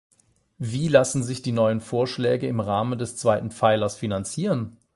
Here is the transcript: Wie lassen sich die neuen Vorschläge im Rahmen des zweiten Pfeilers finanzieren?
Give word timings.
Wie 0.57 0.87
lassen 0.87 1.21
sich 1.21 1.43
die 1.43 1.51
neuen 1.51 1.79
Vorschläge 1.79 2.47
im 2.47 2.59
Rahmen 2.59 2.97
des 2.97 3.17
zweiten 3.17 3.51
Pfeilers 3.51 3.95
finanzieren? 3.97 4.77